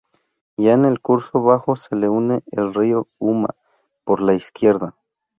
Ya 0.57 0.73
en 0.73 0.85
el 0.85 0.99
curso 0.99 1.43
bajo 1.43 1.75
se 1.75 1.95
le 1.95 2.09
une 2.09 2.41
el 2.53 2.73
río 2.73 3.07
Uma, 3.19 3.49
por 4.03 4.19
la 4.19 4.33
izquierda. 4.33 4.97